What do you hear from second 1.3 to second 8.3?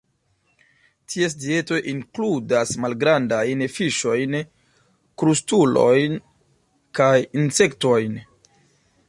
dieto inkludas malgrandajn fiŝojn, krustulojn kaj insektojn.